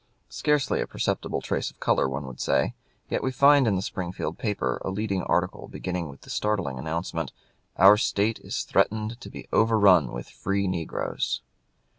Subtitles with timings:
[0.29, 2.73] Scarcely a perceptible trace of color, one would say,
[3.07, 7.31] yet we find in the Springfield paper a leading article beginning with the startling announcement,
[7.77, 11.43] "Our State is threatened to be overrun with free negroes."